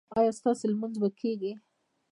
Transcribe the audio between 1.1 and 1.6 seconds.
کیږي؟